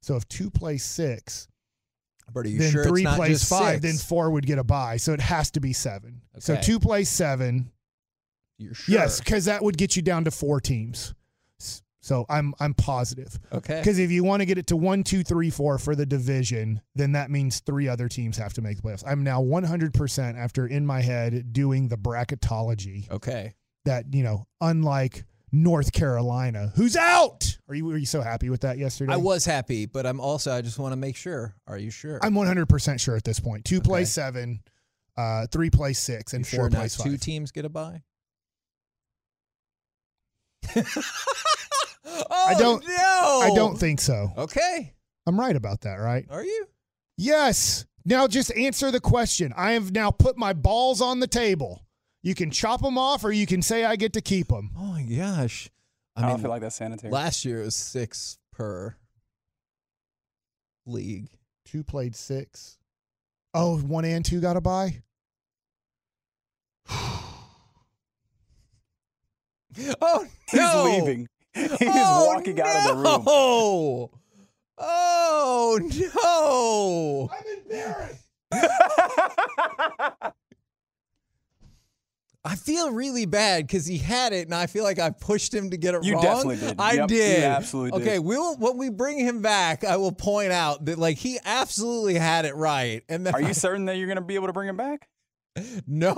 So 0.00 0.16
if 0.16 0.28
two 0.28 0.50
plays 0.50 0.84
six, 0.84 1.48
But 2.32 2.46
are 2.46 2.48
you 2.48 2.58
then 2.58 2.72
sure 2.72 2.84
three 2.84 3.02
it's 3.02 3.04
not 3.04 3.16
plays 3.16 3.38
just 3.40 3.50
five, 3.50 3.80
six? 3.80 3.82
then 3.82 3.96
four 3.96 4.30
would 4.30 4.46
get 4.46 4.58
a 4.58 4.64
bye. 4.64 4.96
So 4.98 5.12
it 5.12 5.20
has 5.20 5.50
to 5.52 5.60
be 5.60 5.72
seven. 5.72 6.20
So 6.38 6.56
two 6.56 6.78
plays 6.78 7.08
seven. 7.08 7.70
You're 8.58 8.74
sure? 8.74 8.94
Yes, 8.94 9.18
because 9.18 9.46
that 9.46 9.62
would 9.62 9.76
get 9.76 9.96
you 9.96 10.02
down 10.02 10.24
to 10.24 10.30
four 10.30 10.60
teams. 10.60 11.14
So 12.04 12.26
I'm 12.28 12.52
I'm 12.60 12.74
positive. 12.74 13.38
Okay. 13.50 13.78
Because 13.80 13.98
if 13.98 14.10
you 14.10 14.24
want 14.24 14.40
to 14.40 14.44
get 14.46 14.58
it 14.58 14.66
to 14.66 14.76
one, 14.76 15.04
two, 15.04 15.22
three, 15.24 15.48
four 15.48 15.78
for 15.78 15.96
the 15.96 16.04
division, 16.04 16.82
then 16.94 17.12
that 17.12 17.30
means 17.30 17.60
three 17.60 17.88
other 17.88 18.10
teams 18.10 18.36
have 18.36 18.52
to 18.52 18.60
make 18.60 18.76
the 18.76 18.82
playoffs. 18.82 19.02
I'm 19.06 19.24
now 19.24 19.42
100% 19.42 20.36
after 20.36 20.66
in 20.66 20.84
my 20.84 21.00
head 21.00 21.54
doing 21.54 21.88
the 21.88 21.96
bracketology 21.96 23.10
Okay. 23.10 23.54
that, 23.86 24.12
you 24.12 24.22
know, 24.22 24.46
unlike 24.60 25.24
North 25.50 25.92
Carolina, 25.94 26.72
who's 26.76 26.94
out. 26.94 27.56
Are 27.70 27.74
you, 27.74 27.86
were 27.86 27.96
you 27.96 28.04
so 28.04 28.20
happy 28.20 28.50
with 28.50 28.60
that 28.60 28.76
yesterday? 28.76 29.10
I 29.14 29.16
was 29.16 29.46
happy, 29.46 29.86
but 29.86 30.04
I'm 30.04 30.20
also, 30.20 30.52
I 30.52 30.60
just 30.60 30.78
want 30.78 30.92
to 30.92 30.96
make 30.96 31.16
sure. 31.16 31.54
Are 31.66 31.78
you 31.78 31.90
sure? 31.90 32.18
I'm 32.22 32.34
100% 32.34 33.00
sure 33.00 33.16
at 33.16 33.24
this 33.24 33.40
point. 33.40 33.64
Two 33.64 33.76
Okay. 33.78 33.84
plays 33.88 34.12
seven, 34.12 34.60
uh, 35.16 35.46
three 35.50 35.70
plays 35.70 35.98
six, 35.98 36.34
and 36.34 36.44
You 36.44 36.50
four 36.58 36.64
sure 36.64 36.70
not 36.70 36.78
plays 36.80 36.96
two 36.98 37.16
teams 37.16 37.50
get 37.50 37.64
a 37.64 37.70
bye? 37.70 38.02
oh, 42.06 42.24
I 42.30 42.54
don't- 42.54 42.86
No, 42.86 43.40
I 43.42 43.50
don't 43.54 43.76
think 43.78 44.00
so. 44.00 44.32
Okay. 44.36 44.94
I'm 45.26 45.38
right 45.40 45.56
about 45.56 45.82
that, 45.82 45.94
right? 45.96 46.26
Are 46.30 46.44
you? 46.44 46.66
Yes. 47.16 47.86
Now 48.04 48.26
just 48.26 48.54
answer 48.56 48.90
the 48.90 49.00
question. 49.00 49.52
I 49.56 49.72
have 49.72 49.92
now 49.92 50.10
put 50.10 50.36
my 50.36 50.52
balls 50.52 51.00
on 51.00 51.20
the 51.20 51.26
table. 51.26 51.86
You 52.22 52.34
can 52.34 52.50
chop 52.50 52.82
them 52.82 52.98
off 52.98 53.24
or 53.24 53.32
you 53.32 53.46
can 53.46 53.62
say 53.62 53.84
I 53.84 53.96
get 53.96 54.12
to 54.14 54.20
keep 54.20 54.48
them. 54.48 54.70
Oh 54.76 54.84
my 54.84 55.02
gosh. 55.02 55.70
I, 56.16 56.24
I, 56.24 56.28
don't 56.28 56.40
feel 56.40 56.50
like 56.50 56.60
that's 56.62 56.76
sanitary. 56.76 57.12
last 57.12 57.44
year 57.44 57.60
it 57.62 57.64
was 57.64 57.74
six 57.74 58.38
per 58.52 58.94
league. 60.86 61.28
Two 61.64 61.82
played 61.82 62.14
six. 62.14 62.78
Oh, 63.52 63.78
one 63.78 64.04
and 64.04 64.24
two 64.24 64.40
got 64.40 64.56
a 64.56 64.60
bye? 64.60 65.02
Oh 70.00 70.24
He's 70.50 70.60
no! 70.60 70.84
leaving. 70.84 71.26
He's 71.78 71.78
oh, 71.82 72.32
walking 72.34 72.60
out 72.60 72.76
of 72.76 72.84
the 72.84 72.94
room. 72.94 73.24
no! 73.24 74.10
Oh 74.76 75.78
no! 76.20 77.30
I'm 77.32 77.46
embarrassed. 77.62 78.20
I 82.46 82.56
feel 82.56 82.90
really 82.90 83.24
bad 83.24 83.66
because 83.66 83.86
he 83.86 83.96
had 83.96 84.34
it, 84.34 84.46
and 84.46 84.54
I 84.54 84.66
feel 84.66 84.84
like 84.84 84.98
I 84.98 85.08
pushed 85.10 85.54
him 85.54 85.70
to 85.70 85.78
get 85.78 85.94
it 85.94 86.04
You 86.04 86.12
wrong. 86.14 86.22
definitely 86.22 86.56
did. 86.56 86.74
I 86.78 86.92
Yep, 86.92 87.10
you 87.10 87.16
did. 87.16 87.42
absolutely 87.44 87.98
did. 88.00 88.06
Okay, 88.08 88.18
we'll 88.18 88.56
when 88.58 88.76
we 88.76 88.90
bring 88.90 89.18
him 89.18 89.40
back, 89.40 89.82
I 89.82 89.96
will 89.96 90.12
point 90.12 90.52
out 90.52 90.84
that 90.84 90.98
like 90.98 91.16
he 91.16 91.38
absolutely 91.42 92.16
had 92.16 92.44
it 92.44 92.54
right. 92.54 93.02
And 93.08 93.24
then 93.24 93.34
Are 93.34 93.42
I- 93.42 93.48
you 93.48 93.54
certain 93.54 93.86
that 93.86 93.96
you're 93.96 94.08
going 94.08 94.16
to 94.16 94.22
be 94.22 94.34
able 94.34 94.48
to 94.48 94.52
bring 94.52 94.68
him 94.68 94.76
back? 94.76 95.08
No. 95.86 96.14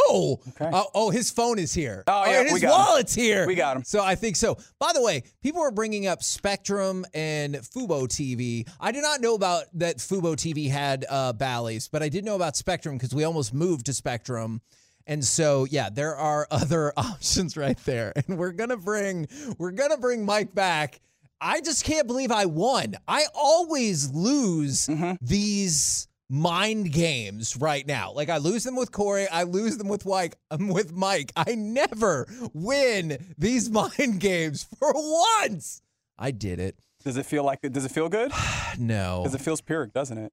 Okay. 0.49 0.71
Uh, 0.73 0.85
oh, 0.95 1.11
his 1.11 1.31
phone 1.31 1.59
is 1.59 1.73
here. 1.75 2.05
Oh, 2.07 2.25
yeah, 2.25 2.39
and 2.41 2.47
we 2.47 2.53
his 2.53 2.63
got 2.63 2.69
him. 2.69 2.87
wallet's 2.87 3.15
here. 3.15 3.47
We 3.47 3.55
got 3.55 3.77
him. 3.77 3.85
So 3.85 4.03
I 4.03 4.15
think 4.15 4.37
so. 4.37 4.57
By 4.79 4.93
the 4.95 5.03
way, 5.03 5.25
people 5.43 5.61
are 5.63 5.71
bringing 5.71 6.07
up 6.07 6.23
Spectrum 6.23 7.05
and 7.15 7.57
Fubo 7.57 8.07
TV. 8.09 8.69
I 8.81 8.93
did 8.93 9.03
not 9.03 9.21
know 9.21 9.35
about 9.35 9.65
that 9.75 9.99
Fubo 9.99 10.35
TV 10.37 10.71
had 10.71 11.05
uh, 11.09 11.33
Bally's, 11.35 11.89
but 11.89 12.03
I 12.03 12.09
did 12.09 12.25
know 12.25 12.35
about 12.37 12.57
Spectrum 12.57 12.97
because 12.97 13.15
we 13.15 13.25
almost 13.25 13.53
moved 13.53 13.87
to 13.87 13.93
Spectrum. 13.93 14.61
And 15.07 15.25
so, 15.25 15.67
yeah, 15.71 15.89
there 15.91 16.17
are 16.17 16.47
other 16.51 16.93
options 16.97 17.57
right 17.57 17.79
there. 17.85 18.13
And 18.17 18.39
we're 18.39 18.53
gonna 18.53 18.77
bring 18.77 19.29
we're 19.59 19.71
gonna 19.73 19.99
bring 19.99 20.25
Mike 20.25 20.55
back. 20.55 21.01
I 21.41 21.61
just 21.61 21.85
can't 21.85 22.07
believe 22.07 22.33
I 22.33 22.47
won. 22.47 22.95
I 23.07 23.27
always 23.35 24.11
lose 24.11 24.87
Mm-hmm. 24.87 25.13
these 25.21 26.09
mind 26.29 26.93
games 26.93 27.57
right 27.57 27.87
now. 27.87 28.13
Like 28.13 28.29
I 28.29 28.39
lose 28.39 28.65
them 28.65 28.77
with 28.77 28.93
Corey, 28.93 29.29
I 29.29 29.45
lose 29.45 29.79
them 29.79 29.89
with 29.89 30.05
Mike. 30.07 30.37
I'm 30.51 30.69
with 30.69 30.93
Mike. 30.93 31.33
I 31.37 31.55
never 31.55 32.27
win 32.53 33.19
these 33.39 33.71
mind 33.79 34.21
games 34.21 34.67
for 34.79 34.93
once. 34.95 35.83
I 36.19 36.31
did 36.31 36.59
it. 36.61 36.79
Does 37.05 37.17
it 37.17 37.27
feel 37.27 37.45
like 37.45 37.61
Does 37.63 37.85
it 37.85 37.91
feel 37.93 38.09
good? 38.09 38.33
No, 38.79 39.21
Because 39.23 39.35
it 39.35 39.43
feels 39.43 39.63
pyrrhic, 39.63 39.95
doesn't 39.95 40.19
it? 40.19 40.33